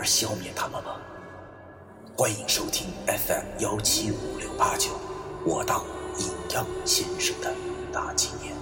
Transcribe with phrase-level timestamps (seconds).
[0.00, 0.98] 而消灭他们吗？
[2.16, 4.98] 欢迎收听 FM 幺七五六八九，
[5.44, 5.84] 我当
[6.18, 7.54] 阴阳先生的
[7.92, 8.56] 大纪念。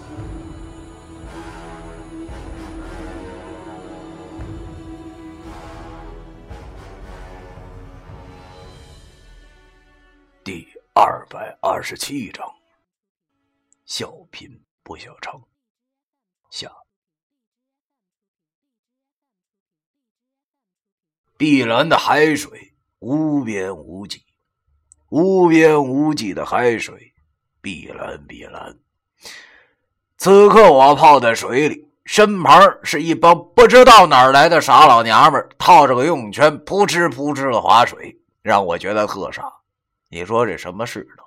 [10.42, 12.52] 第二百二十七章：
[13.84, 15.40] 小贫不小娼。
[16.50, 16.87] 下。
[21.38, 24.24] 碧蓝的海水无边无际，
[25.08, 27.12] 无边无际的海水，
[27.60, 28.76] 碧蓝碧蓝。
[30.16, 39.44] 此刻我泡在水里，身旁是一帮不知道哪来的傻老娘们，套着个游泳圈，扑哧扑哧的划水，让我觉得特傻。
[40.10, 41.24] 你说这什么世道？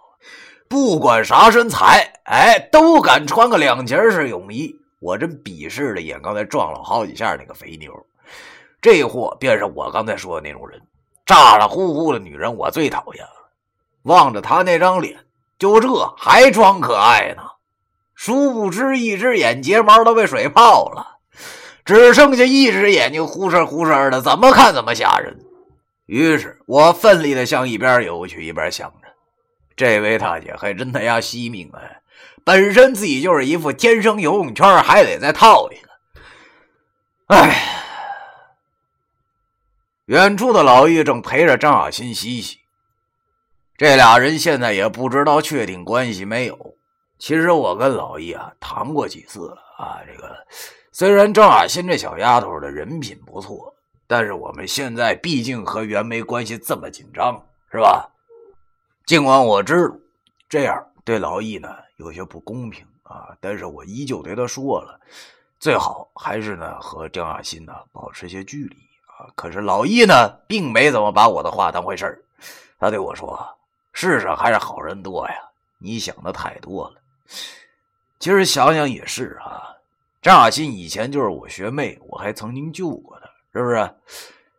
[0.67, 4.76] 不管啥身材，哎，都敢穿个两截式泳衣。
[5.00, 7.94] 我真鄙视的眼刚才撞了好几下那个肥妞。
[8.81, 10.81] 这货便是我刚才说的那种人，
[11.27, 13.51] 咋咋呼呼的女人，我最讨厌了。
[14.01, 15.19] 望着他那张脸，
[15.59, 15.87] 就这
[16.17, 17.43] 还装可爱呢。
[18.15, 21.19] 殊不知，一只眼睫毛都被水泡了，
[21.85, 25.37] 只剩下一只眼睛忽闪忽闪的，怎么看怎么吓人。
[26.07, 29.07] 于是我奋力的向一边游去，一边想着：
[29.75, 32.02] 这位大姐还真他丫惜命哎，
[32.43, 35.89] 本身自己就是一副天生游泳圈，还得再套一个。
[37.27, 37.77] 哎。
[40.12, 42.59] 远处的老易正陪着张小新嬉戏，
[43.77, 46.76] 这俩人现在也不知道确定关系没有。
[47.17, 50.36] 其实我跟老易啊谈过几次了啊，这个
[50.92, 53.73] 虽然张小新这小丫头的人品不错，
[54.05, 58.11] 但是我们现在毕竟和袁梅关系这么紧张，是吧？
[59.05, 59.95] 尽管我知道
[60.50, 65.00] 这样对老易呢有些不公平啊，但是我依旧对他说了，
[65.58, 68.76] 最好还是呢和张小新呢保持些距离。
[69.36, 72.21] 可是老易呢，并没怎么把我的话当回事儿。
[72.80, 73.39] 他对我说
[73.93, 75.36] ：“世上还是好人多呀，
[75.77, 76.95] 你想的太多了。”
[78.20, 79.76] 其实想想也是啊，
[80.21, 83.95] 张雅欣以前就是我学妹，我还曾经救过她，是不是？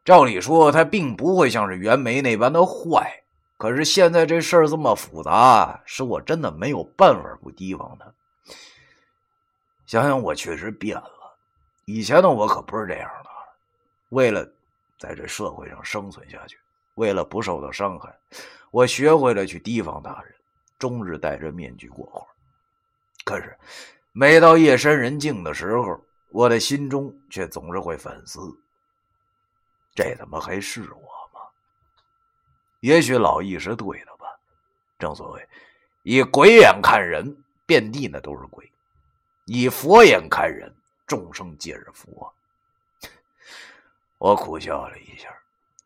[0.05, 3.12] 照理说她并不会像是袁梅那般的坏。
[3.56, 8.06] 可是现在这事儿这么复杂，使我真的没有办法不提防她。
[9.87, 11.11] 想想我确实变了，
[11.84, 13.31] 以前的我可不是这样的。
[14.12, 14.47] 为了
[14.99, 16.59] 在这社会上生存下去，
[16.97, 18.15] 为了不受到伤害，
[18.71, 20.34] 我学会了去提防他人，
[20.78, 22.27] 终日戴着面具过活。
[23.25, 23.56] 可是，
[24.12, 28.39] 每到夜深人静的时候，我的心中却总是会反思：
[29.95, 31.41] 这他妈还是我吗？
[32.81, 34.27] 也许老易是对的吧。
[34.99, 35.49] 正所谓，
[36.03, 37.34] 以鬼眼看人，
[37.65, 38.62] 遍地那都是鬼；
[39.47, 40.71] 以佛眼看人，
[41.06, 42.31] 众生皆是佛。
[44.22, 45.28] 我苦笑了一下，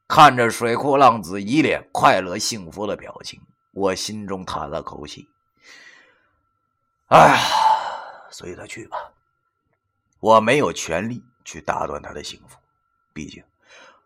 [0.06, 3.40] 看着水库浪子一脸快乐幸福的表情，
[3.72, 5.26] 我心中叹了口气。
[7.06, 7.40] 哎，
[8.30, 8.98] 随他去吧，
[10.20, 12.58] 我没有权利去打断他的幸福，
[13.14, 13.42] 毕竟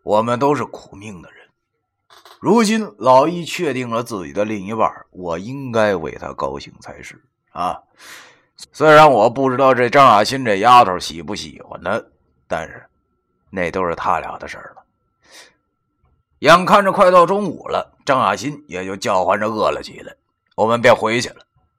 [0.01, 1.49] 我们都是苦命的人。
[2.39, 7.77] 如今老易确定了自己的另一半，我应该为他高兴才是啊。
[8.71, 12.01] 虽然我不知道这张雅欣这丫头喜不喜欢他，
[12.47, 12.87] 但是。
[13.51, 14.81] 那都是他俩的事儿了。
[16.39, 20.15] 眼看着快到中午了，张雅欣也就叫唤着饿了起来，
[20.55, 21.35] 我们便回去了。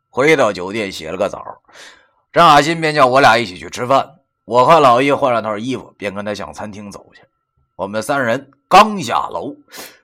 [0.09, 1.61] 回到酒店洗了个澡，
[2.33, 4.19] 张雅欣便叫我俩一起去吃饭。
[4.45, 7.23] 我和老易换了套衣服，便跟他向餐厅走去。
[7.75, 9.57] 我们三人刚下楼，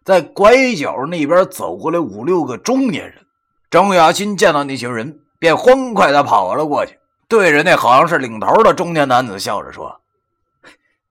[0.03, 3.26] 在拐角那边走过来五六个中年人。
[3.71, 6.99] 张雅欣见到那群人，便欢快地跑了过去，
[7.29, 10.00] 对着那好像是领头的中年男子笑着说：“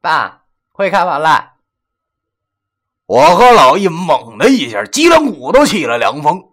[0.02, 0.37] 爸。”
[0.78, 1.54] 会开完了，
[3.08, 6.52] 我和老易猛的一下，脊梁骨都起了凉风。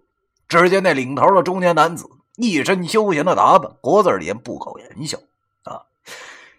[0.49, 5.19] 只见那领头的中年男子一身休闲的打扮，国字脸不苟言笑
[5.65, 5.83] 啊，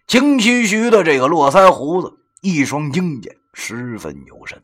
[0.05, 4.61] 清须须的这个络腮胡子，一双鹰眼十分有神。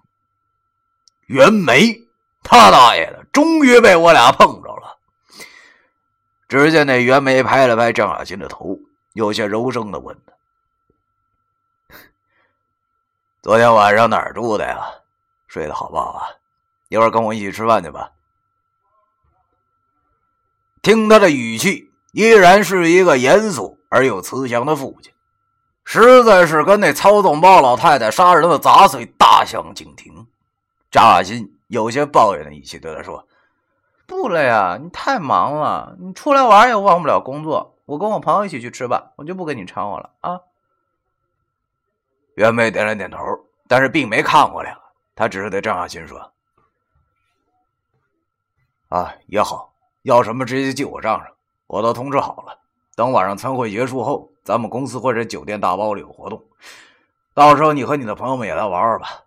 [1.25, 2.01] 袁梅，
[2.43, 4.99] 他大爷的，终于被我俩碰着了。
[6.47, 8.77] 只见那袁梅拍了拍张雅琴的头，
[9.13, 10.33] 有些柔声的问他。
[13.41, 14.79] 昨天晚上哪儿住的呀？
[15.47, 16.21] 睡得好不好啊？
[16.89, 18.11] 一会儿跟我一起吃饭去吧。
[20.83, 25.11] 听他的语气，依然是一个严肃而又慈祥的父亲，
[25.83, 30.27] 实在是跟那操纵包老太太杀人的杂碎大相径庭。
[30.91, 33.27] 张亚新有些抱怨的语气对他说
[34.05, 37.73] ：“不了呀，你太忙了，你出来玩也忘不了工作。
[37.85, 40.41] 我跟我朋友一起去吃吧，我就不跟你掺和了啊。”
[42.35, 43.17] 袁梅点了点头，
[43.67, 44.75] 但是并没看过来。
[45.15, 46.31] 他只是对张亚新说
[48.89, 49.69] ：“啊，也好。”
[50.03, 51.27] 要什么直接记我账上，
[51.67, 52.57] 我都通知好了。
[52.95, 56.43] 等晚上餐会结束后，咱们公司或者酒店大包里有活动，
[57.35, 59.23] 到时候你和你的朋友们也来玩玩吧。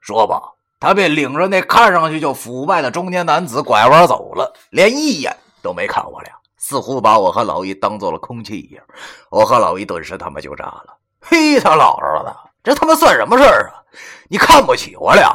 [0.00, 8.82] 说吧，他便领着那看上去就腐败的中年男子拐弯走了，连一眼都没看我俩，似乎把我和老易当做了空气一样。
[9.28, 10.96] 我和老易顿时他妈就炸了，
[11.28, 13.82] 嘿，他老实的，这他妈算什么事儿啊？
[14.28, 15.30] 你看不起我俩？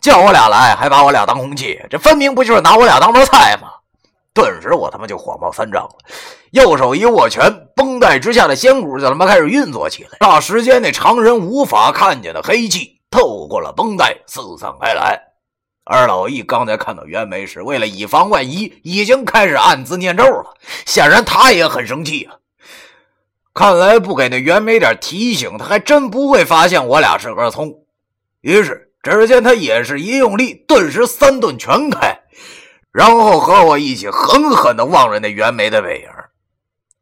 [0.00, 3.68] 叫我俩来，还把我俩当空气，这分明不就是拿我俩当盘菜吗？
[4.34, 5.90] 顿时我他妈就火冒三丈了，
[6.50, 10.18] 右手一握拳，绷带之下的仙骨就他妈开始运作起来。
[10.18, 15.20] 霎时间，那常人无法看见的黑气透过了绷带四散开来。
[15.84, 20.54] 而老易刚才看到袁梅时，为了以防万一，已经开始暗自念咒了。
[20.86, 22.34] 显然他也很生气啊！
[23.54, 27.84] 看来不给那袁梅点提醒，他还真不会发现我俩是根葱。
[28.40, 28.88] 于是。
[29.04, 32.16] 只见他也是一用力，顿时三顿全开，
[32.92, 36.08] 然后和我一起狠狠地望着那袁梅的背影。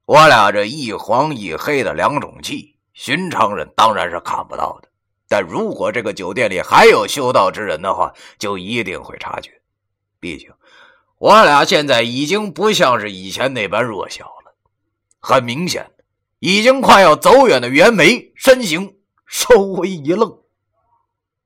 [0.06, 4.88] 我俩这一黄一黑的两种气，寻常人当然是看不到的。
[5.28, 9.50] 但如果这个酒店里还有修道之人的话，就一定会察觉。
[10.18, 10.50] 毕竟
[11.18, 14.54] 我俩现在已经不像是以前那般弱小了。
[15.20, 15.90] 很明显，
[16.40, 20.38] 已经快要走远的袁梅身形稍微一愣。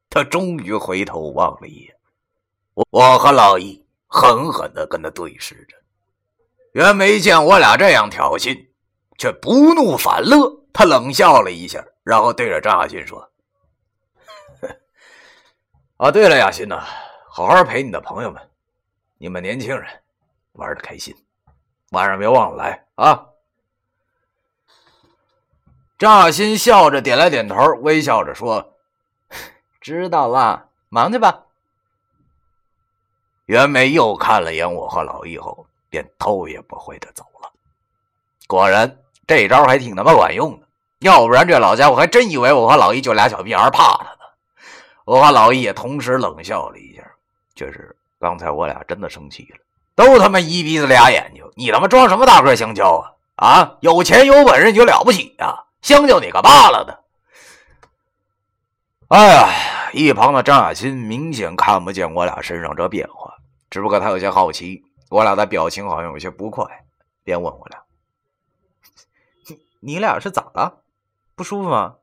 [0.08, 1.96] 他终于回头望了一眼，
[2.74, 5.76] 我我和老易狠狠地跟他对视着。
[6.72, 8.68] 袁梅见我俩这样挑衅，
[9.18, 13.28] 却不怒反乐，他冷笑了一下，然后对着张亚新说
[15.98, 16.84] ：“啊，对了，亚新呐，
[17.28, 18.40] 好好陪你的朋友们，
[19.18, 19.84] 你们年轻人
[20.52, 21.12] 玩的开心，
[21.90, 23.26] 晚上别忘了来啊。”
[25.96, 28.74] 张亚新笑着点了点头，微笑着说。
[29.80, 31.42] 知道了，忙去吧。
[33.46, 37.50] 袁梅又看了眼我和老易后，便头也不回的走了。
[38.46, 40.66] 果然，这招还挺他妈管用的，
[41.00, 44.20] 要不然这老家伙还真以为我和老易就俩小屁孩怕他呢。
[45.04, 47.02] 我和老易也同时冷笑了一下，
[47.54, 49.58] 确实，刚才我俩真的生气了。
[49.94, 52.96] 都他妈一鼻子俩眼睛，你他妈装什么大个香蕉
[53.36, 53.46] 啊？
[53.46, 55.64] 啊，有钱有本事你就了不起呀？
[55.84, 57.04] 香就你个扒拉的！
[59.08, 59.50] 哎呀！
[59.92, 63.34] 一旁的张亚新明显看不见我俩身上这变化，
[63.68, 66.64] 只不过他有些好奇，我俩的表情好像有些不快，
[67.22, 67.82] 便问我俩
[69.80, 70.80] ：“你俩是咋了？
[71.34, 71.96] 不舒服吗？”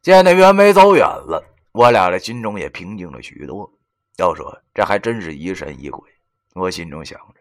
[0.00, 1.42] 见那袁梅走远了，
[1.72, 3.68] 我俩的心中也平静了许多。
[4.16, 6.08] 要说这还真是疑神疑鬼，
[6.54, 7.40] 我心中想着，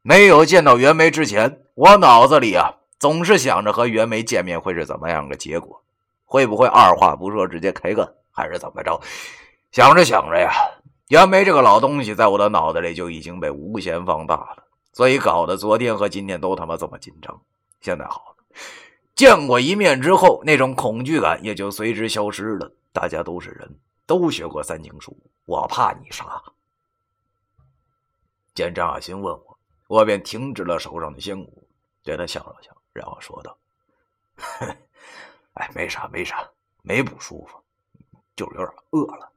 [0.00, 5.82] 没有见到袁梅之前，我脑子里啊总是想着和袁梅见面会是怎么样个结果。
[6.24, 9.00] 会不会二话不说直接开干，还是怎么着？
[9.70, 10.50] 想着想着呀，
[11.08, 17.40] 袁梅这个老东西在我的脑袋里就已经被无限放大了，所以搞得昨天和今天都他妈这么紧张。
[17.80, 18.44] 现在好了，
[19.14, 22.72] 见过一面之后，那种恐惧感也就随之消失了。
[22.92, 26.42] 大家都是人，都学过三经书，我怕你啥？
[28.54, 31.62] 见张亚新问我，我便停止了手上的仙骨，
[32.02, 33.58] 对他笑了笑，然后说道。
[35.52, 36.48] 哎，没啥，没啥，
[36.82, 37.58] 没不舒服，
[38.34, 39.30] 就是有点饿了。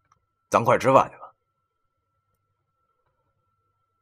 [0.50, 1.24] 咱快吃饭去吧。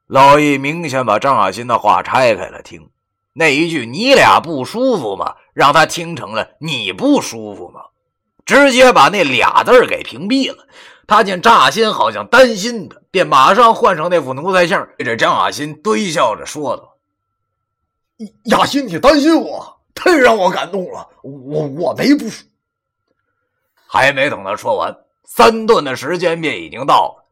[0.08, 2.92] 老易明显把张亚新的话拆开了听，
[3.34, 7.86] 那一句“你俩不舒服吗”，让他听成了“你不舒服吗”，
[8.46, 10.68] 直接把那俩字给屏蔽了。
[11.08, 16.95] 他见张亚新好像担心他，便马上换成那副奴才相，对着张亚新堆笑着说道
[18.46, 22.46] ：“雅欣，你担心我？”太让我感动了，我我没不舒。
[23.88, 24.94] 还没等他说完，
[25.24, 27.26] 三顿的时间便已经到了。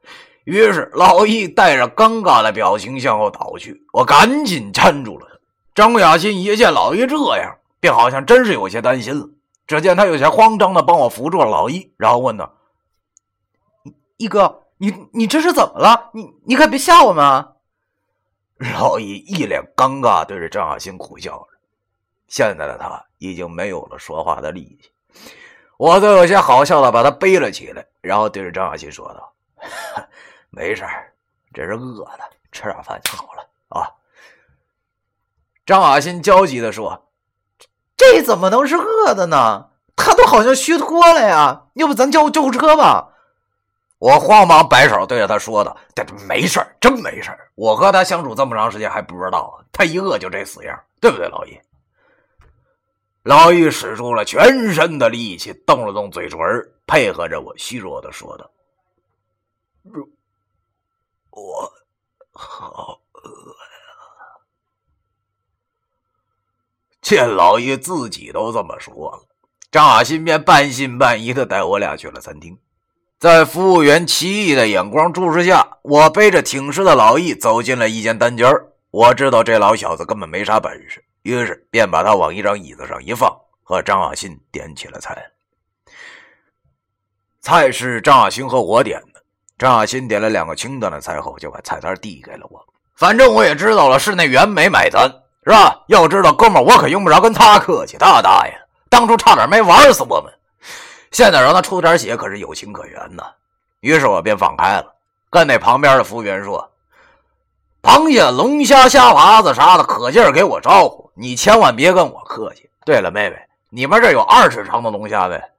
[0.45, 5.39] 于是老易带着尴尬的表情向后倒去，我赶紧搀住了他。
[5.75, 9.27] 张雅欣一见老易这样，便好像真是有些担心了。
[9.67, 12.53] 只见他有些慌张的帮我扶住了老易，然后问道
[14.15, 16.11] ：“易哥，你你这是怎么了？
[16.13, 17.52] 你你可别吓我们啊！”
[18.57, 21.47] 老易一脸尴尬，对着张雅欣苦笑着。
[22.27, 24.91] 现在的他已经没有了说话的力气，
[25.77, 29.33] 我都有些好笑的把他背了起来，然后对着张小新说道
[30.49, 30.83] ：“没事，
[31.53, 32.19] 这是饿的，
[32.51, 33.89] 吃点饭就好了啊。”
[35.65, 37.09] 张小新焦急的说
[37.95, 39.69] ：“这怎么能是饿的呢？
[39.95, 41.67] 他都好像虚脱了呀！
[41.75, 43.12] 要不咱叫救护车吧？”
[44.03, 47.49] 我慌忙摆手对着他说道：“这没事儿，真没事儿。
[47.55, 51.57] 我和他相处这么长时间还不知道，他一饿就这死样，对不对，老易？”
[53.23, 56.37] 老易使出了全身的力气，动了动嘴唇，
[56.85, 58.51] 配合着我虚弱的说道
[61.31, 61.71] ：“我
[62.33, 64.35] 好饿呀！”
[67.01, 69.23] 见老易自己都这么说了，
[69.71, 72.59] 张雅新便半信半疑的带我俩去了餐厅。
[73.23, 78.53] 在服务员奇异的眼光注视下，我背着挺尸的老易走进了一间单间
[78.91, 81.01] 我知道这老小子根本没啥本事。
[81.21, 85.17] 于是便把他往一张椅子上一放，和张亚新点起了菜。
[87.39, 89.23] 菜是张亚新和我点的。
[89.57, 92.59] 张亚新点了两个清淡的菜后，就把菜单递给了我。
[92.97, 95.09] 反正我也知道了，是那袁没买单，
[95.45, 95.81] 是吧？
[95.87, 97.95] 要知道，哥们我可用不着跟他客气。
[97.95, 98.53] 大大爷，
[98.89, 100.29] 当初差点没玩死我们，
[101.13, 103.23] 现在让他出点血，可是有情可原呐。
[103.79, 104.93] 于是我便放开了，
[105.29, 106.69] 跟那旁边的服务员说。
[107.83, 111.11] 螃蟹、龙虾、虾滑子啥的，可劲儿给我招呼！
[111.15, 112.69] 你千万别跟我客气。
[112.85, 113.37] 对了，妹妹，
[113.69, 115.51] 你们这有二尺长的龙虾呗？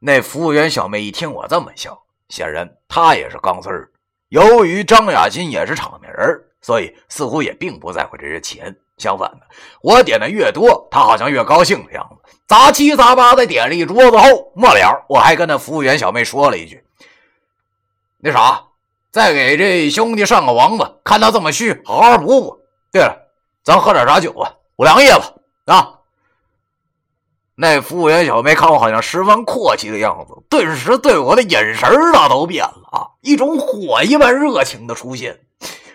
[0.00, 3.88] 那服务员小妹一听我这么笑，显然她也是钢丝儿。
[4.30, 8.76] 由于张雅琴也是场面人，所以似乎也并不在乎这些钱。
[9.00, 9.40] 相反的，
[9.82, 12.32] 我点的越多，他好像越高兴的样子。
[12.46, 16.84] 杂七杂八的点了一桌子后，末了我还跟那服务员小妹说了一句
[18.20, 18.64] ：“那啥。”
[19.12, 22.60] 再给这兄弟上个王子，看他这么虚，好好补补。
[22.92, 23.16] 对了，
[23.64, 24.54] 咱喝点啥酒啊？
[24.76, 25.34] 五粮液吧。
[25.64, 25.98] 啊！
[27.56, 33.10] 那服务员小妹看我好像十分阔气的样子，顿时对我的眼神那都变了啊！
[33.20, 35.40] 一种火一般热情的出现，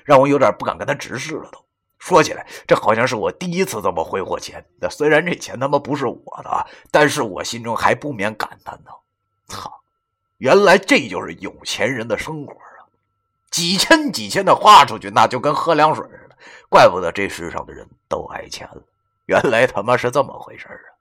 [0.03, 1.49] 让我有点不敢跟他直视了。
[1.53, 1.59] 都
[2.05, 4.63] 说起来，这好像是我第一次这么挥霍钱。
[4.79, 9.01] 那虽然这钱他妈不是我的，但是我心中还不免感叹道
[9.49, 9.81] ：“操，
[10.37, 12.85] 原来这就是有钱人的生活啊。”
[13.49, 16.35] 几千几千的花出去，那就跟喝凉水似的。
[16.69, 18.83] 怪不得这世上的人都爱钱了，
[19.25, 20.93] 原来他妈是这么回事啊！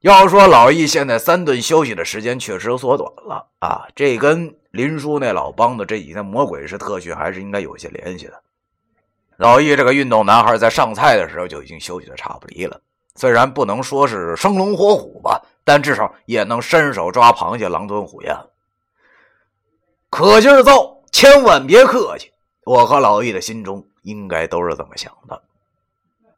[0.00, 8.42] 要说老易现在三顿休息的时间确实缩短了啊，这跟林叔那老帮的这几天魔鬼式特训还是应该有些联系的。
[9.36, 12.80] 老易这个运动男孩在上菜的时候就已经休息的差不离了，
[13.16, 18.36] 虽然不能说是生龙活虎吧，但至少也能伸手抓螃蟹，狼吞虎咽。
[20.08, 22.30] 可劲儿造，千万别客气。
[22.64, 25.42] 我和老易的心中应该都是这么想的。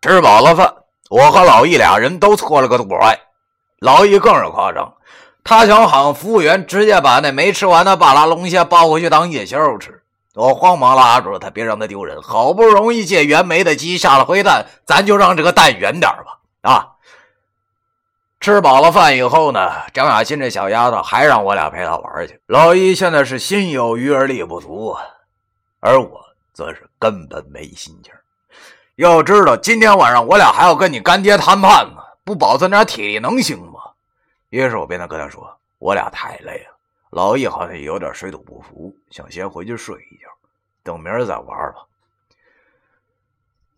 [0.01, 0.75] 吃饱了饭，
[1.11, 3.19] 我和老易俩人都搓了个肚外。
[3.81, 4.95] 老易更是夸张，
[5.45, 10.03] 他想喊服务员直接把那没吃完的巴拉龙虾抱回去当夜宵吃。
[10.37, 12.21] 我慌忙拉住了他，别让他丢人。
[12.21, 16.39] 好不容易借袁梅的鸡下了灰蛋，咱就让这个蛋远点吧。
[16.61, 16.93] 啊！
[18.39, 22.39] 吃饱了饭以后呢，张雅欣这小丫头还让我俩陪她玩去。
[22.47, 25.03] 老一现在是心有余而力不足啊，
[25.81, 26.21] 而我
[26.53, 28.13] 则是根本没心情。
[28.97, 33.81] 要知道今天晚上我俩还要跟你干爹谈判呢，不保存点体力能行吗？
[34.51, 36.76] 于是我便跟他说：“我俩太累了。”
[37.17, 40.29] 老易好像也有点水土不服，想先回去睡一觉，
[40.83, 41.87] 等明儿再玩吧。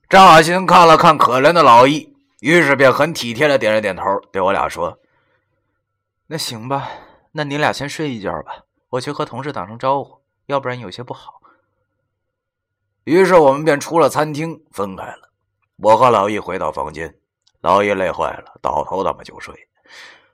[0.09, 2.12] 张雅欣看了看可怜的老易。
[2.40, 4.02] 于是便很体贴的点了点头，
[4.33, 4.99] 对我俩说
[6.26, 6.90] ：“那行吧，
[7.30, 11.40] 那你俩先睡一觉吧，我去和同事打声招呼，要不然有些不好。”
[13.04, 15.30] 于是我们便出了餐厅，分开了。
[15.76, 17.14] 我和老易回到房间，
[17.61, 19.54] 老易累坏了，倒头他妈就睡，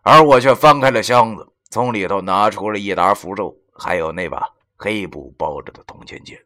[0.00, 6.40] 而我却翻开了箱子，从里头拿出了一沓符咒，还有那把黑布包着的铜钱剑，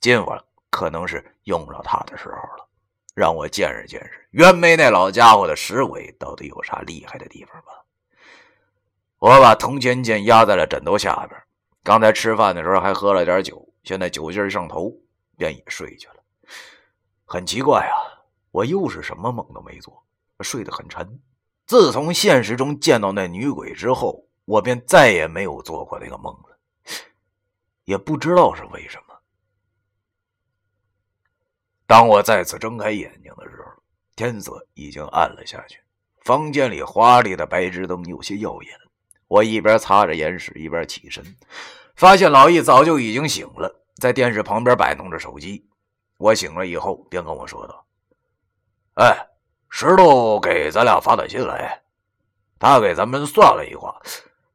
[0.00, 2.68] 今晚可能是用着它的时候了。
[3.12, 7.84] 让我见识见识袁梅那老家伙的石鬼到底有啥厉害的地方吧。
[9.18, 11.36] 我把铜钱剑压在了枕头下边，
[11.82, 14.92] 刚才吃饭的时候还喝了点酒，现在酒劲上头，
[15.36, 16.14] 便也睡去了。
[17.24, 18.22] 很奇怪啊，
[18.52, 20.00] 我又是什么梦都没做，
[20.42, 21.20] 睡得很沉。
[21.66, 26.58] 自从现实中见到那女鬼之后，我便再也没有做过那个梦了，
[27.84, 29.14] 也不知道是为什么。
[31.86, 33.80] 当我再次睁开眼睛的时候，
[34.16, 35.78] 天色已经暗了下去，
[36.24, 38.76] 房间里华丽的白炽灯有些耀眼。
[39.28, 41.24] 我一边擦着眼屎，一边起身，
[41.94, 45.64] 发现老易早就已经醒了，在电视旁边摆弄着手机。
[46.16, 47.86] 我醒了以后，便跟我说道
[48.98, 49.28] ：“哎，
[49.68, 51.80] 石头给咱俩发短信来，
[52.58, 53.96] 他给咱们算了一卦，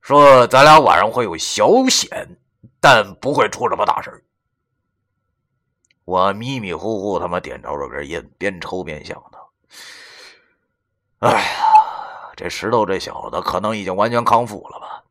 [0.05, 2.37] 说咱俩晚上会有小险，
[2.79, 4.23] 但不会出什么大事
[6.03, 9.49] 我迷迷糊糊他妈点着了根烟，边抽边想道
[11.27, 15.03] ：“哎呀，这石头这小子可能已经完全康复了吧？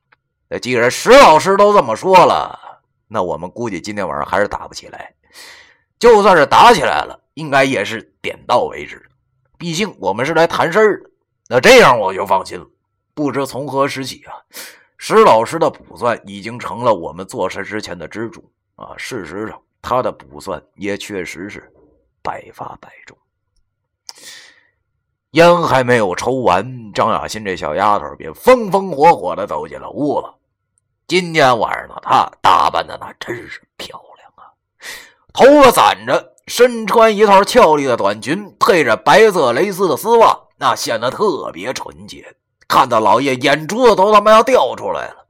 [0.47, 2.57] 那既然石老师都这么说了，
[3.09, 5.13] 那我们估计今天晚上还是打不起来。
[5.99, 9.05] 就算是打起来了，应该也是点到为止。
[9.59, 11.11] 毕竟我们是来谈事儿的。
[11.49, 12.65] 那这样我就放心了。
[13.13, 14.35] 不知从何时起啊，
[14.97, 18.95] 石老师的卜算已经成了我们做事之前的支柱啊。
[18.97, 21.71] 事实上。”他的卜算也确实是
[22.23, 23.15] 百发百中。
[25.33, 30.29] 烟还没有抽完，张雅欣这小丫头便风风火火的走进了屋子。
[31.07, 34.49] 今天晚上呢她打扮的那真是漂亮啊！
[35.35, 42.35] 头发散着，身穿一套俏丽的短裙，配着白色蕾丝的丝袜，那显得特别纯洁，
[42.69, 45.27] 看到老爷眼珠子都他妈要掉出来了。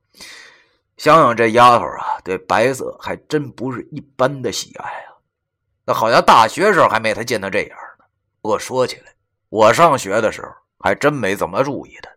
[0.96, 5.12] 想想这丫头啊，对白色还真不是一般的喜爱啊！
[5.84, 8.04] 那好像大学时候还没他见他这样呢。
[8.40, 9.12] 不过说起来，
[9.48, 10.48] 我上学的时候
[10.78, 12.10] 还真没怎么注意他。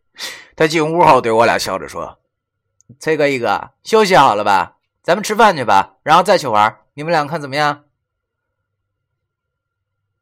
[0.55, 2.19] 他进屋后对我俩笑着说
[2.99, 4.77] ：“崔哥一哥，休息好了吧？
[5.03, 6.79] 咱们吃饭去吧，然后再去玩。
[6.93, 7.83] 你们俩看怎么样？”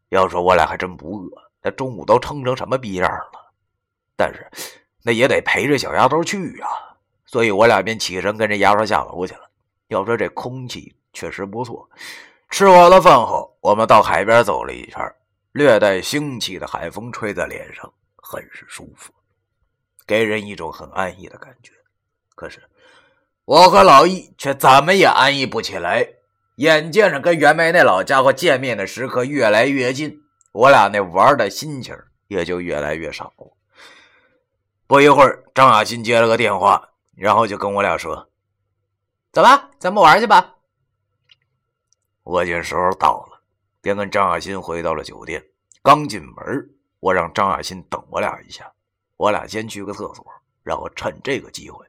[0.09, 1.29] 要说我俩还真不饿，
[1.61, 3.51] 那中午都撑成什么逼样了。
[4.15, 4.49] 但是
[5.05, 6.67] 那也得陪着小丫头去啊。
[7.27, 9.41] 所以我俩便起身跟着丫头下楼去了。
[9.89, 11.87] 要说这空气确实不错。
[12.49, 14.99] 吃完了饭后，我们到海边走了一圈，
[15.51, 19.13] 略带腥气的海风吹在脸上，很是舒服，
[20.07, 21.71] 给人一种很安逸的感觉。
[22.33, 22.63] 可是
[23.45, 26.07] 我和老易却怎么也安逸不起来。
[26.57, 30.21] 眼见着跟袁梅那老家伙见面的时刻越来越近，
[30.53, 31.93] 我俩那玩的心情
[32.27, 33.33] 也就越来越少。
[34.87, 36.89] 不一会儿，张雅欣接了个电话。
[37.15, 38.27] 然后就跟我俩说
[39.31, 40.55] ：“走吧，咱们玩去吧。”
[42.23, 43.39] 我见时候到了，
[43.79, 45.41] 便跟张雅欣回到了酒店。
[45.81, 46.69] 刚进门，
[46.99, 48.69] 我让张雅欣等我俩一下，
[49.15, 50.25] 我俩先去个厕所。
[50.61, 51.85] 然后趁这个机会，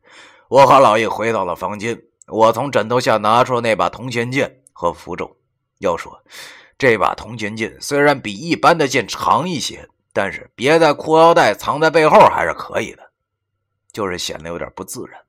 [0.48, 2.00] 我和老叶回到了房间。
[2.28, 5.36] 我从枕头下拿出了那把铜钱剑和符咒。
[5.78, 6.22] 要说
[6.78, 13.10] 这把铜钱剑虽然比一般的剑长一些，但是别在裤腰带、藏在背后还是可以的。
[13.92, 15.20] 就是显得有点不自然。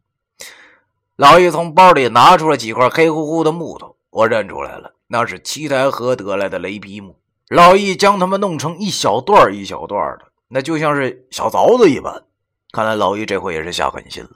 [1.18, 7.20] 老易从包里拿出了几块黑乎乎的木头，我认出来了，那是七台河得来的雷劈木。
[7.50, 12.24] 老易将它们弄成一小段一小段的，那就像是小凿子一般。
[12.72, 14.30] 看来老易这回也是下狠心了。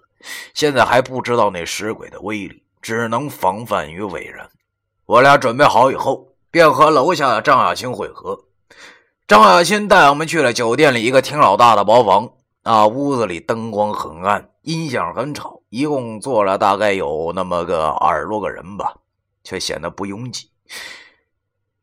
[0.53, 4.49] 现在还不知道那石鬼的威力，只能防范于未然。
[5.05, 8.43] 我俩准备好以后，便和楼下的张亚青会合。
[9.31, 12.29] 张亚青带我们去了酒店里一个挺老大的包房。
[12.63, 18.93] 啊屋子里灯光很暗，音响很吵，一共坐了大概有那么个二十多个人吧，
[19.41, 20.49] 却显得不拥挤。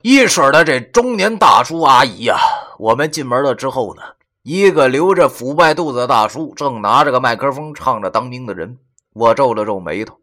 [0.02, 2.36] 一水的这中年大叔阿姨呀，
[2.78, 4.02] 我们进门了之后呢，
[4.42, 8.76] 一个留着腐败肚子的大叔正拿着个麦克风唱着当兵的人。
[9.14, 10.14] 我皱了皱眉头，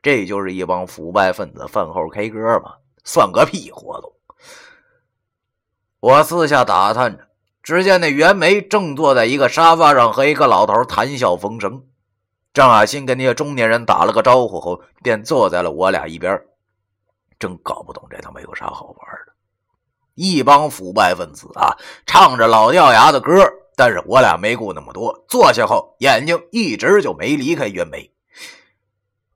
[0.00, 2.74] 这就是一帮腐败分子饭后 K 歌吗？
[3.02, 4.12] 算个屁活动！
[6.00, 7.28] 我四下打探着。
[7.62, 11.84] 只见那袁梅正坐在一个沙发上和一个老头谈笑风生。
[12.54, 16.40] 张亚新跟那些中年人打了个招呼后，便坐在了我俩一边。
[17.38, 19.32] 真搞不懂这他妈有啥好玩的，
[20.14, 23.32] 一帮腐败分子啊，唱着老掉牙的歌。
[23.76, 28.10] 但是我俩没顾那么多，坐下后眼睛一直就没离开袁梅。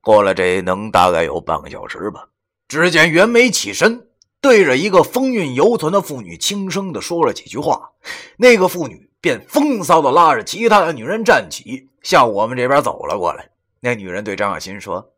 [0.01, 2.27] 过了这能大概有半个小时吧，
[2.67, 4.07] 只见袁梅起身。
[4.43, 7.91] 对着一个风韵犹存的妇女轻声的说了几句话，
[8.35, 13.51] 那个妇女便风骚的拉着其他的女人站起，向我们这边走了过来。
[13.79, 15.13] 那女人对张雅欣说：“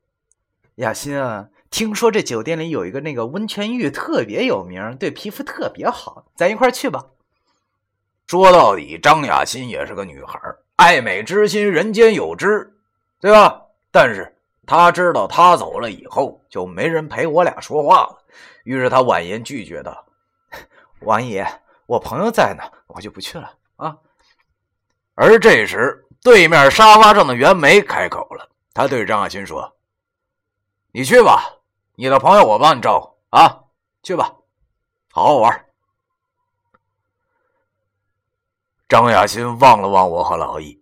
[0.77, 7.03] 雅欣啊，听说这酒店里有一个那个温泉浴特别有名，对皮肤特别好，咱一块去吧。”
[8.27, 10.39] 说到底，张雅欣也是个女孩，
[10.75, 12.71] 爱美之心人间有之，
[13.19, 13.59] 对吧？
[13.91, 18.21] 但是她知道她走了以后，就没人陪我俩说话了。
[18.65, 20.06] 于是他婉言拒绝道
[21.01, 21.47] ：“王爷，
[21.86, 23.95] 我朋友在呢，我就不去了啊。”
[25.13, 29.78] 而这时，对面沙发上的袁梅开口了，他对张亚新说
[30.91, 31.60] ：“你去吧，
[31.95, 33.65] 你的朋友我帮你照顾啊，
[34.01, 34.36] 去吧，
[35.12, 35.65] 好好玩。”
[38.89, 40.82] 张亚新望了望我和老易，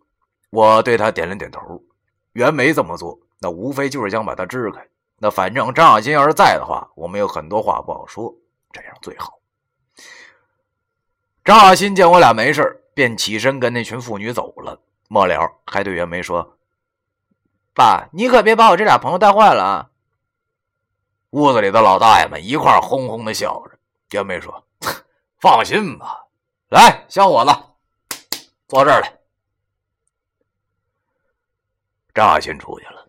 [0.51, 1.83] 我对他点了点头。
[2.31, 4.87] 袁梅这么做，那无非就是想把他支开。
[5.23, 8.35] 那反正张亚新要是在的话，我们有很多话不好说，
[8.73, 9.39] 这样最好。
[11.45, 14.81] 张亚新见我俩没事便起身跟那群妇女走了。
[15.07, 16.57] 末了还对袁梅说
[17.73, 19.89] ：“爸，你可别把我这俩朋友带坏了啊！”
[21.31, 23.79] 屋子里的老大爷们一块哄哄的笑着。
[24.11, 24.67] 袁梅说
[25.39, 26.25] ：“放心吧，
[26.67, 28.17] 来，小伙子，
[28.67, 29.17] 坐这儿来。”
[32.13, 33.02] 张亚新出去了，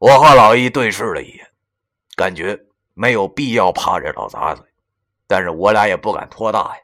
[0.00, 1.46] 我和老易对视了一眼，
[2.16, 2.58] 感觉
[2.94, 4.64] 没有必要怕这老杂碎，
[5.28, 6.76] 但是我俩也不敢托大呀，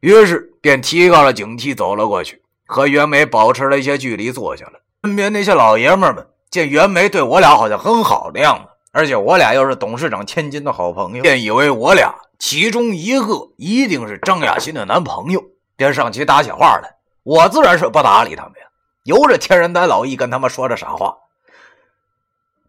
[0.00, 4.80] 于是便提高了警惕，走了过去，和袁梅保持了一些距离，坐下了。
[5.04, 15.44] 身边那些老爷们们见袁梅对我俩好像很好的样子，而且我俩又是董事长千金的好朋友，便以为我俩其中一个一定是张雅欣的男朋友，
[15.76, 16.96] 便上去搭起话来。
[17.22, 18.66] 我自然是不搭理他们呀。
[19.04, 21.14] 由着天然呆老易跟他们说着傻话。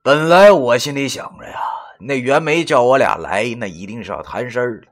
[0.04, 1.62] 本来我心里想着呀，
[2.00, 4.88] 那袁梅叫我俩来，那一定是要谈事儿的，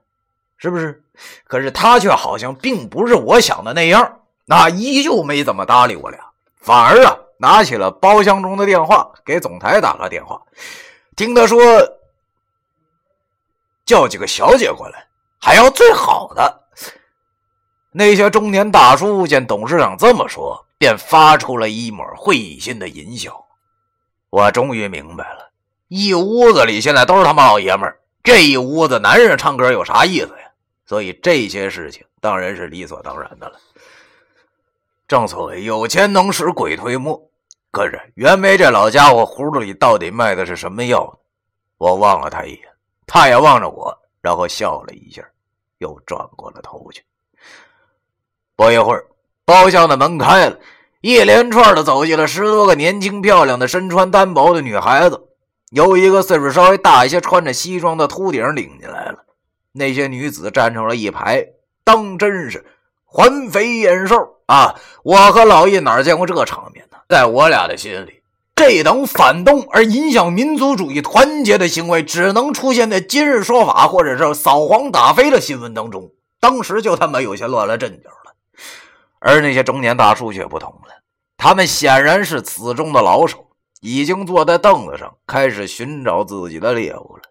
[0.58, 1.04] 是不是？
[1.46, 6.20] 可是他却好像并不是我想的那样，那依旧没怎么搭理我俩，
[6.60, 10.42] 反而啊，拿起了包厢中的电话给总台打个电话，
[11.16, 11.60] 听他说
[13.86, 15.08] 叫几个小姐过来，
[15.40, 16.64] 还要最好的。
[17.92, 20.66] 那些中年大叔见董事长这么说。
[20.80, 23.46] 便发出了一抹会心的淫笑。
[24.30, 25.52] 我终于明白了，
[25.88, 30.52] 一屋子里现在都是他妈老爷们儿，这一屋子男人唱歌有啥意思呀？
[30.86, 33.60] 所以这些事情当然是理所当然的了。
[35.08, 37.20] 正所谓有钱能使鬼推磨，
[37.72, 41.20] 可是袁梅这老家伙葫芦里到底卖的是什么药？
[41.78, 42.62] 我望了他一眼，
[43.08, 45.24] 他也望着我，然后笑了一下，
[45.78, 47.04] 又转过了头去。
[48.56, 49.06] 不一会儿。
[49.46, 50.60] 包厢的门开了，
[51.02, 55.22] 一连串的走进了十多个年轻漂亮的、身穿单薄的女孩子，
[55.72, 59.20] 由一个岁数稍微大一些、穿着西装的秃顶领进来了。
[59.72, 61.46] 那些女子站成了一排，
[61.86, 62.66] 当真是
[63.06, 64.76] 环肥燕瘦啊！
[65.04, 66.98] 我和老叶哪见过这场面呢？
[67.08, 68.22] 在我俩的心里，
[68.54, 76.12] 这等反动而影响民族主义团结的行为，只能出现在《今日说法》或者是扫黄打非的新闻当中。
[76.42, 78.29] 当时就他妈有些乱了阵脚了。
[79.20, 81.04] 而那些中年大叔却不同了，
[81.38, 83.50] 他们显然是此中的老手，
[83.82, 87.24] 已经坐在凳子上开始寻找自己的猎物了。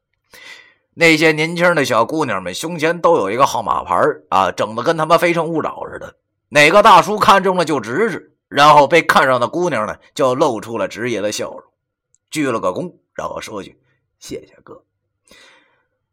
[0.95, 3.97] 那些年轻的小姑娘们胸前都有一个号码牌
[4.29, 6.17] 啊，整的跟他们非诚勿扰似的。
[6.49, 11.63] 哪个大叔看中了就指指，然后被看上的姑娘呢就露出了职业的笑容，
[12.31, 13.79] 鞠了个躬，然后说句
[14.19, 14.83] 谢谢哥。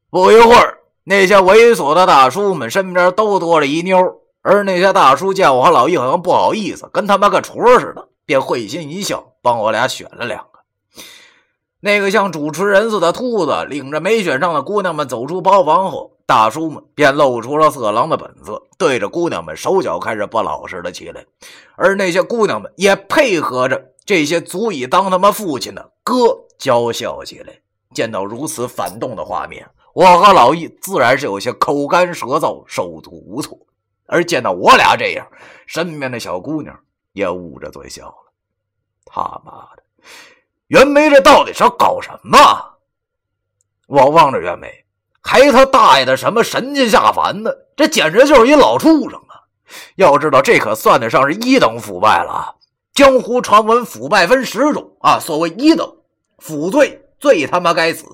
[0.10, 4.22] 不一会儿，那些猥琐的大叔们身边都多了一妞。
[4.48, 10.60] 而那些大叔见我和老易好像不好意思，跟他妈个雏似的，便会心一笑，帮我俩选了两个。
[11.80, 21.26] 那个像主持人似的兔子领着没选上的姑娘们走出包房后，大叔们便露出了色狼的本色，对着姑娘们手脚开始不老实了起来。
[21.76, 26.14] 而那些姑娘们也配合着这些足以当他们父亲的哥
[26.60, 27.52] 娇笑起来。
[27.96, 33.58] 见到如此反动的画面，我和老易自然是有些口干舌燥，手足无措。
[34.08, 35.28] 而见到我俩这样，
[35.68, 36.78] 身边的小姑娘
[37.14, 38.32] 也捂着嘴笑了。
[39.06, 39.84] 他妈的，
[40.68, 42.38] 袁梅这到底是要搞什么？
[43.88, 44.86] 我望着袁梅，
[45.22, 47.52] 还他大爷的什么神仙下凡呢？
[47.76, 49.46] 这简直就是一老畜生啊！
[49.96, 52.56] 要知道，这可算得上是一等腐败了。
[52.94, 55.98] 江湖传闻腐败分十种啊，所谓一等
[56.40, 58.06] 腐罪，最他妈该死。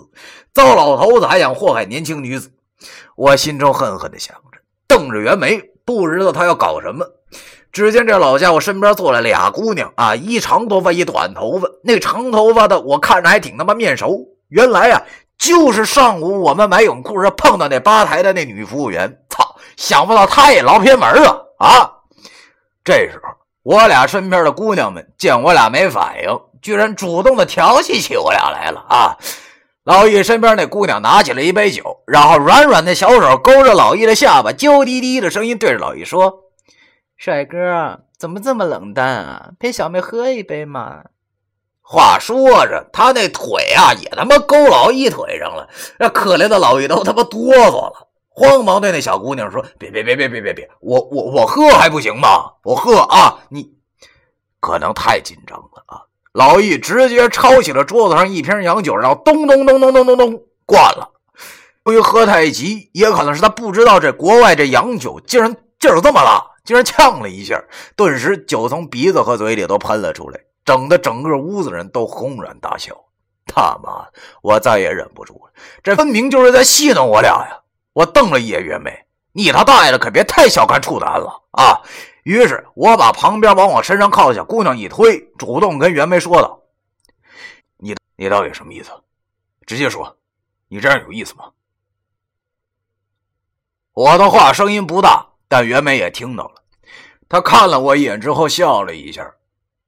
[0.54, 2.52] 糟老头子还想祸害年轻女子，
[3.16, 5.72] 我心中恨恨的想着，瞪着袁梅。
[5.86, 7.06] 不知道他要搞什么。
[7.72, 11.70] 只见这老家伙身边坐了俩姑娘啊，一长头发，一短头发。
[11.84, 15.02] 那长头发的我看着还挺他妈面熟，原来啊
[15.38, 19.18] 就是上午我们买泳裤时碰到那吧台的那女服务员。
[19.30, 21.38] 操，想不到她也捞偏门啊！
[21.58, 21.92] 啊！
[22.84, 23.30] 这时候
[23.64, 29.16] 我俩身边的姑娘们见我俩没反应，居然主动的调戏起我俩来了啊！
[29.84, 36.52] 老易身边那姑娘拿起了一杯酒，然后软软的小手勾着老易的下巴，娇滴滴的声音对着老易说
[37.18, 39.50] ：“帅哥，怎么这么冷淡啊？
[39.60, 41.06] 陪小妹喝一杯嘛。”
[41.82, 45.68] 话说着，他那腿啊也他妈勾老易腿上了，
[45.98, 52.54] 那可怜的老易都他妈哆嗦了，慌忙对那小姑娘说：“别别别别别别别，我我我喝还不行吗？
[52.64, 53.40] 我喝啊！
[53.50, 53.74] 你
[54.60, 61.10] 可能太紧张了啊。”老易直接抄起了桌子上一瓶洋酒，然后咚咚咚咚咚咚咚灌了。
[61.86, 67.62] 由于喝太急，也可能是他不知道这国外这洋酒竟然劲儿这么大，竟然呛了一下，
[67.96, 72.96] 顿时酒从鼻子和嘴里都喷了出来，整的整个屋子人都轰然大笑。
[73.48, 74.06] 他妈，
[74.42, 75.52] 我再也忍不住了，
[75.84, 77.60] 这分明就是在戏弄我俩呀！
[77.94, 81.82] 我瞪了一眼袁梅，你他大爷的可别太小看处男了啊！
[82.24, 86.62] 于是我把旁边往我身上靠的小姑娘一推，主动跟袁梅说道
[87.78, 88.92] ：“你你到底什么意思？
[89.66, 90.18] 直接说，
[90.68, 91.52] 你这样有意思吗？”
[93.94, 96.64] 我的话声音不大，但袁梅也听到了。
[97.28, 99.34] 她看了我一眼之后笑了一下。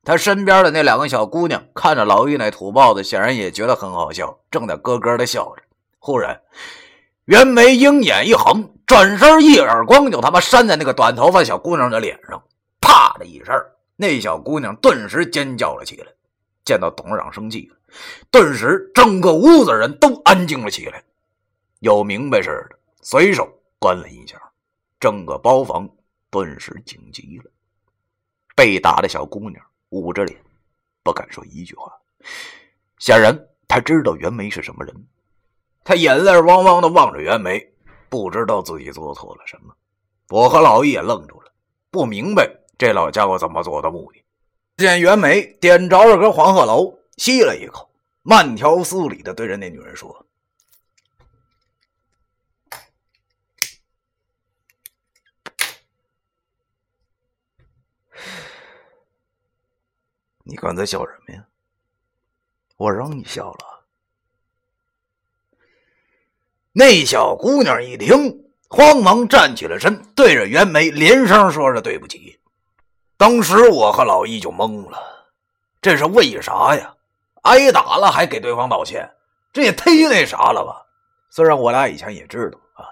[0.03, 5.63] 她身边的那两个小姑娘看着老易那土包子，显然也觉得很好笑，正在咯咯的笑着。
[5.99, 6.41] 忽然，
[7.25, 12.43] 袁梅鹰眼一横，转身一耳光就他妈扇在那个短头发小姑娘的脸上，
[12.81, 13.55] 啪的一声，
[13.95, 16.07] 那小姑娘顿时尖叫了起来。
[16.65, 17.77] 见到董事长生气了，
[18.29, 21.01] 顿时整个屋子人都安静了起来，
[21.79, 23.49] 有明白事的随手。
[23.79, 24.41] 关了一下，
[24.99, 25.89] 整个包房
[26.29, 27.51] 顿时静极了。
[28.55, 30.39] 被打的小姑娘捂着脸，
[31.03, 31.91] 不敢说一句话。
[32.97, 35.05] 显然，她知道袁梅是什么人。
[35.83, 37.73] 他眼泪汪汪的望着袁梅，
[38.09, 39.75] 不知道自己做错了什么。
[40.29, 41.51] 我和老易也愣住了，
[41.91, 44.23] 不明白这老家伙怎么做的目的。
[44.77, 47.89] 见袁梅点着了根黄鹤楼，吸了一口，
[48.21, 50.25] 慢条斯理的对着那女人说。
[60.45, 61.45] 你刚才笑什么呀？
[62.77, 63.72] 我让你笑了。
[66.73, 72.39] 那小姑娘一听，慌忙站起了身，对着袁梅连声说着对不起。
[73.15, 74.99] 当时我和老易就懵了，
[75.81, 76.93] 这是为啥呀？
[77.43, 79.09] 挨打了还给对方道歉，
[79.51, 80.83] 这也忒那啥了吧？
[81.29, 82.89] 虽然我俩以前也知道啊，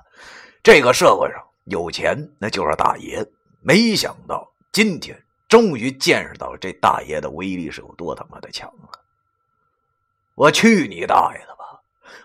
[0.61, 3.25] 这个社会上有钱那就是大爷，
[3.61, 5.21] 没想到今天。
[5.47, 8.99] 终于见识到这大爷的威力是有多他妈的强了！
[10.33, 11.70] 我去你大爷的吧！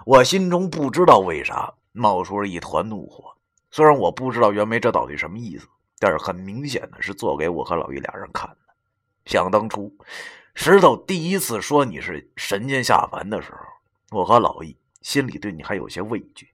[0.04, 3.32] 我心中不知道为啥冒出了一团怒火。
[3.70, 5.66] 虽然我不知道袁梅这到底什么意思，
[5.98, 8.56] 但是很明显的是做给我和老易俩人看的。
[9.26, 9.92] 想当初，
[10.54, 16.48] 石头第一次说你是神仙下凡的时候，我和老易心里对你还有些畏惧。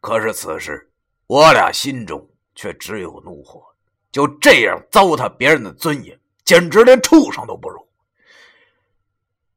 [0.00, 0.88] 可是此时，
[1.26, 3.62] 我俩心中却只有怒火。
[4.10, 7.86] 就这样糟蹋别人的尊严，简直连畜生都不如。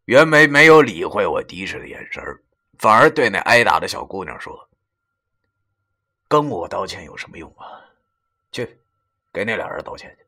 [0.05, 2.23] 袁梅没有理会我敌视的眼神，
[2.77, 4.69] 反而对那挨打的小姑娘说
[6.27, 7.65] ：“跟我道歉有什么用啊？
[8.51, 8.77] 去，
[9.33, 10.25] 给那俩人道歉去。”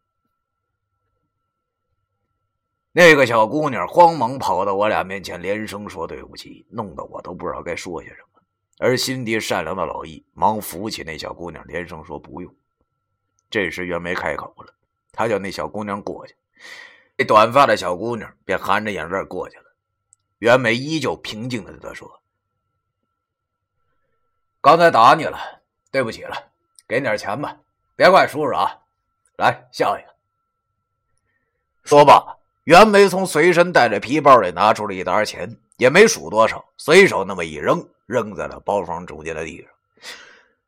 [2.91, 8.41] 那个小姑娘慌忙跑到我俩面前，连声说对不起，弄得我都不知道该说些什么。
[8.79, 12.53] 而心地善良的老易忙扶起那小姑娘，连声说不用。
[13.49, 14.73] 这时袁梅开口了，
[15.12, 16.36] 他叫那小姑娘过去。
[17.17, 19.63] 那短发的小姑娘便含着眼泪过去了。
[20.39, 22.21] 袁梅依旧平静的对她说
[24.67, 25.39] ：“刚才打你了，
[25.93, 26.36] 对不起了，
[26.89, 27.56] 给点钱吧，
[27.95, 28.69] 别怪叔叔啊。
[29.38, 30.08] 来，笑一个。”
[31.88, 39.69] 说罢，袁梅从随身带着皮包里拿出了一沓钱，也没数多少，随手那么一扔，扔在了包房中间的地上。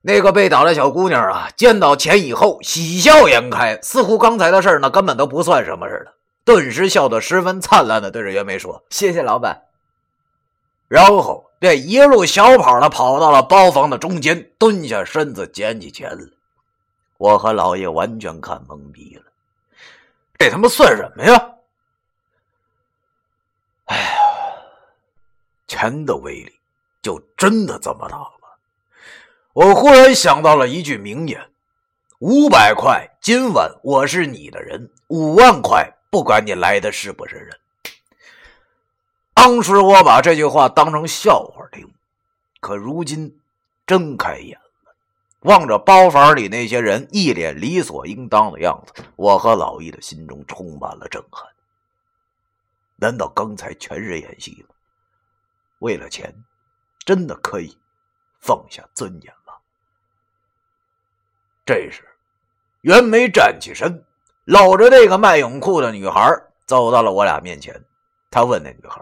[0.01, 6.13] 那个被打的小姑娘啊，见到钱以后喜笑颜开，似乎刚才的事呢根本都不算什么似的，
[6.45, 9.63] 顿时笑得十分灿烂的对着袁梅说：“谢谢老板。”
[10.87, 16.25] 然后便一路小跑的跑到了包房的中间，蹲下身子捡起钱来。
[17.17, 19.23] 我和老爷完全看懵逼了，
[20.37, 21.53] 这他妈算什么呀？
[23.85, 24.19] 哎呀，
[25.67, 26.53] 钱的威力
[27.01, 28.27] 就真的这么大吗？
[29.51, 31.49] 我忽然想到了一句名言
[32.19, 37.59] ：“五百块，今晚我是你的人；五万块，不管你来的是不是人。”
[39.41, 41.89] 当时我把这句话当成笑话听，
[42.59, 43.39] 可如今
[43.87, 44.93] 睁开眼了，
[45.43, 51.47] 望着包房里那些人一脸理所应当的样子，我和老易的心中充满了震撼。
[52.97, 54.75] 难道刚才全是演戏吗？
[55.79, 56.35] 为了钱，
[57.05, 57.77] 真的可以
[58.41, 59.53] 放下尊严吗？
[61.65, 62.03] 这时，
[62.81, 64.03] 袁梅站起身，
[64.43, 66.29] 搂着那个卖泳裤的女孩
[66.65, 67.81] 走到了我俩面前。
[68.29, 69.01] 她问那女孩：“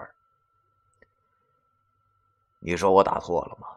[2.68, 3.68] 你说我打错了吗？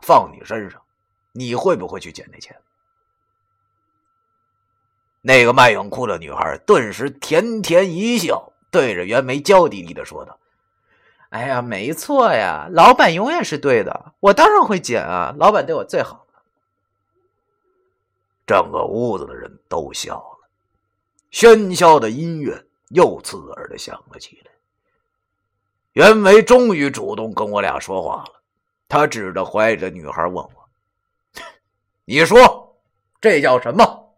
[0.00, 0.82] 放你身上，
[1.30, 2.60] 你会不会去捡那钱？”
[5.22, 10.36] 那个卖泳裤的女孩顿时甜甜一笑，对着袁梅娇滴滴的说道
[11.30, 16.42] ：“哎呀，没错呀，老板永远是对的，我当然会捡啊，老板对我最好了。”
[18.44, 20.48] 整个屋子的人都笑了，
[21.30, 24.49] 喧嚣的音乐又刺耳的响了起来。
[26.00, 28.42] 袁梅终于主动跟我俩说话了，
[28.88, 30.68] 他指着怀里的女孩问我
[32.06, 32.80] ：“你说
[33.20, 34.16] 这叫什么？”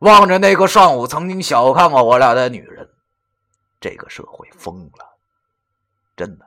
[0.00, 2.86] 望着那个上午曾经小看过我俩的女人，
[3.80, 5.16] 这个社会疯了，
[6.14, 6.46] 真的。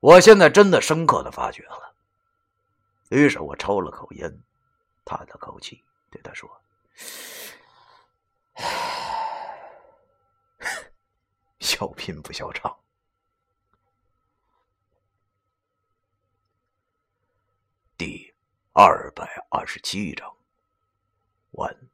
[0.00, 1.94] 我现在真的深刻的发觉了。
[3.10, 4.42] 于是我抽了口烟，
[5.04, 6.50] 叹了口气，对他说
[11.78, 12.76] ：“笑贫不笑娼。”
[17.96, 18.34] 第
[18.72, 20.36] 二百二十七章
[21.52, 21.88] 完。